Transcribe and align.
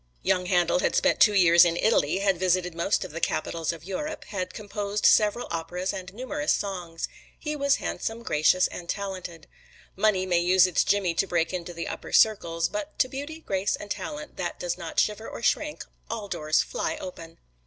Young 0.23 0.47
Handel 0.47 0.79
had 0.79 0.95
spent 0.95 1.19
two 1.19 1.35
years 1.35 1.63
in 1.63 1.77
Italy, 1.77 2.17
had 2.17 2.39
visited 2.39 2.73
most 2.73 3.05
of 3.05 3.11
the 3.11 3.19
capitals 3.19 3.71
of 3.71 3.83
Europe, 3.83 4.23
had 4.29 4.51
composed 4.51 5.05
several 5.05 5.47
operas 5.51 5.93
and 5.93 6.11
numerous 6.11 6.51
songs. 6.51 7.07
He 7.37 7.55
was 7.55 7.75
handsome, 7.75 8.23
gracious 8.23 8.65
and 8.65 8.89
talented. 8.89 9.45
Money 9.95 10.25
may 10.25 10.39
use 10.39 10.65
its 10.65 10.83
jimmy 10.83 11.13
to 11.13 11.27
break 11.27 11.53
into 11.53 11.71
the 11.71 11.87
Upper 11.87 12.13
Circles; 12.13 12.67
but 12.67 12.97
to 12.97 13.07
Beauty, 13.07 13.41
Grace 13.41 13.75
and 13.75 13.91
Talent 13.91 14.37
that 14.37 14.59
does 14.59 14.75
not 14.75 14.99
shiver 14.99 15.25
nor 15.25 15.43
shrink, 15.43 15.85
all 16.09 16.27
doors 16.27 16.63
fly 16.63 16.97
open. 16.99 17.37